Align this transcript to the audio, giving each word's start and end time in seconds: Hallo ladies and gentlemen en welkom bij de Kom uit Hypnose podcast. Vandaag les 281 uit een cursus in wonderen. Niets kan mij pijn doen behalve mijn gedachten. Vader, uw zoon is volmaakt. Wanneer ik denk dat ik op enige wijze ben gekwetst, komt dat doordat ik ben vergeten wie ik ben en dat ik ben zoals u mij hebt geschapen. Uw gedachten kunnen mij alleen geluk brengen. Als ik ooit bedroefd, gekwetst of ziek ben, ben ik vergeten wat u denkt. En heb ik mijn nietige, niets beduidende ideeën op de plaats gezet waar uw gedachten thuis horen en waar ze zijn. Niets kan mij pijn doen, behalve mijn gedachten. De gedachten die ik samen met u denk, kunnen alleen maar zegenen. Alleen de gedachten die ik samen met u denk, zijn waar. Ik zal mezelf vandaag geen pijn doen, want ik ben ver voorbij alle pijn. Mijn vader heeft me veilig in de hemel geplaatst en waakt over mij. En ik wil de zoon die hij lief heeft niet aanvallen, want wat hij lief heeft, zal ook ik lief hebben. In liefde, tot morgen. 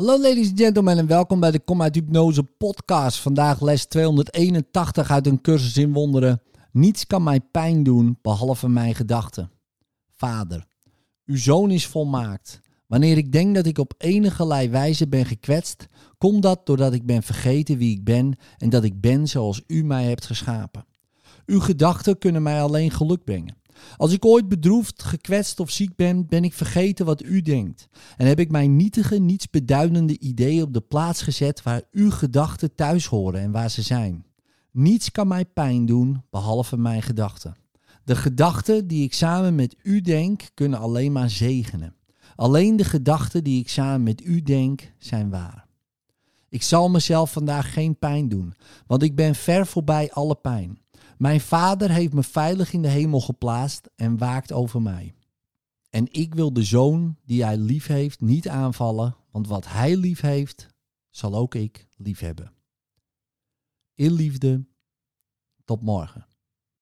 Hallo 0.00 0.20
ladies 0.20 0.48
and 0.48 0.60
gentlemen 0.60 0.98
en 0.98 1.06
welkom 1.06 1.40
bij 1.40 1.50
de 1.50 1.58
Kom 1.58 1.82
uit 1.82 1.94
Hypnose 1.94 2.42
podcast. 2.42 3.18
Vandaag 3.18 3.60
les 3.60 3.84
281 3.84 5.10
uit 5.10 5.26
een 5.26 5.40
cursus 5.40 5.76
in 5.76 5.92
wonderen. 5.92 6.42
Niets 6.72 7.06
kan 7.06 7.22
mij 7.22 7.40
pijn 7.40 7.82
doen 7.82 8.18
behalve 8.22 8.68
mijn 8.68 8.94
gedachten. 8.94 9.50
Vader, 10.16 10.66
uw 11.26 11.36
zoon 11.36 11.70
is 11.70 11.86
volmaakt. 11.86 12.60
Wanneer 12.86 13.16
ik 13.16 13.32
denk 13.32 13.54
dat 13.54 13.66
ik 13.66 13.78
op 13.78 13.94
enige 13.98 14.68
wijze 14.70 15.08
ben 15.08 15.26
gekwetst, 15.26 15.86
komt 16.18 16.42
dat 16.42 16.66
doordat 16.66 16.92
ik 16.92 17.06
ben 17.06 17.22
vergeten 17.22 17.78
wie 17.78 17.96
ik 17.96 18.04
ben 18.04 18.36
en 18.58 18.70
dat 18.70 18.84
ik 18.84 19.00
ben 19.00 19.28
zoals 19.28 19.62
u 19.66 19.84
mij 19.84 20.04
hebt 20.04 20.26
geschapen. 20.26 20.84
Uw 21.46 21.60
gedachten 21.60 22.18
kunnen 22.18 22.42
mij 22.42 22.62
alleen 22.62 22.90
geluk 22.90 23.24
brengen. 23.24 23.59
Als 23.96 24.12
ik 24.12 24.24
ooit 24.24 24.48
bedroefd, 24.48 25.02
gekwetst 25.02 25.60
of 25.60 25.70
ziek 25.70 25.96
ben, 25.96 26.26
ben 26.26 26.44
ik 26.44 26.54
vergeten 26.54 27.06
wat 27.06 27.22
u 27.22 27.42
denkt. 27.42 27.88
En 28.16 28.26
heb 28.26 28.38
ik 28.38 28.50
mijn 28.50 28.76
nietige, 28.76 29.18
niets 29.18 29.50
beduidende 29.50 30.18
ideeën 30.18 30.62
op 30.62 30.74
de 30.74 30.80
plaats 30.80 31.22
gezet 31.22 31.62
waar 31.62 31.82
uw 31.92 32.10
gedachten 32.10 32.74
thuis 32.74 33.06
horen 33.06 33.40
en 33.40 33.50
waar 33.50 33.70
ze 33.70 33.82
zijn. 33.82 34.24
Niets 34.72 35.10
kan 35.10 35.28
mij 35.28 35.44
pijn 35.44 35.86
doen, 35.86 36.22
behalve 36.30 36.76
mijn 36.76 37.02
gedachten. 37.02 37.56
De 38.04 38.16
gedachten 38.16 38.86
die 38.86 39.04
ik 39.04 39.14
samen 39.14 39.54
met 39.54 39.76
u 39.82 40.00
denk, 40.00 40.50
kunnen 40.54 40.78
alleen 40.78 41.12
maar 41.12 41.30
zegenen. 41.30 41.94
Alleen 42.36 42.76
de 42.76 42.84
gedachten 42.84 43.44
die 43.44 43.60
ik 43.60 43.68
samen 43.68 44.02
met 44.02 44.24
u 44.24 44.42
denk, 44.42 44.92
zijn 44.98 45.30
waar. 45.30 45.66
Ik 46.48 46.62
zal 46.62 46.90
mezelf 46.90 47.32
vandaag 47.32 47.72
geen 47.72 47.98
pijn 47.98 48.28
doen, 48.28 48.54
want 48.86 49.02
ik 49.02 49.16
ben 49.16 49.34
ver 49.34 49.66
voorbij 49.66 50.10
alle 50.12 50.34
pijn. 50.34 50.78
Mijn 51.20 51.40
vader 51.40 51.90
heeft 51.90 52.12
me 52.12 52.22
veilig 52.22 52.72
in 52.72 52.82
de 52.82 52.88
hemel 52.88 53.20
geplaatst 53.20 53.90
en 53.96 54.18
waakt 54.18 54.52
over 54.52 54.82
mij. 54.82 55.14
En 55.90 56.12
ik 56.12 56.34
wil 56.34 56.52
de 56.52 56.62
zoon 56.62 57.16
die 57.24 57.44
hij 57.44 57.56
lief 57.56 57.86
heeft 57.86 58.20
niet 58.20 58.48
aanvallen, 58.48 59.16
want 59.30 59.46
wat 59.46 59.68
hij 59.68 59.96
lief 59.96 60.20
heeft, 60.20 60.66
zal 61.10 61.34
ook 61.34 61.54
ik 61.54 61.88
lief 61.96 62.18
hebben. 62.20 62.52
In 63.94 64.12
liefde, 64.12 64.66
tot 65.64 65.82
morgen. 65.82 66.26